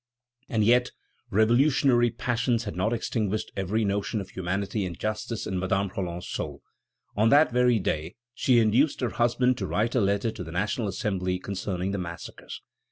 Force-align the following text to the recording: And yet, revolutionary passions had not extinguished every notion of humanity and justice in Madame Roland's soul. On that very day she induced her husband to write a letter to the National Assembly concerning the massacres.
And 0.49 0.63
yet, 0.63 0.89
revolutionary 1.29 2.09
passions 2.09 2.63
had 2.63 2.75
not 2.75 2.91
extinguished 2.91 3.51
every 3.55 3.85
notion 3.85 4.19
of 4.19 4.31
humanity 4.31 4.83
and 4.83 4.97
justice 4.99 5.45
in 5.45 5.59
Madame 5.59 5.91
Roland's 5.95 6.27
soul. 6.27 6.63
On 7.15 7.29
that 7.29 7.51
very 7.51 7.77
day 7.77 8.15
she 8.33 8.57
induced 8.57 9.01
her 9.01 9.11
husband 9.11 9.59
to 9.59 9.67
write 9.67 9.93
a 9.93 10.01
letter 10.01 10.31
to 10.31 10.43
the 10.43 10.51
National 10.51 10.87
Assembly 10.87 11.37
concerning 11.37 11.91
the 11.91 11.99
massacres. 11.99 12.63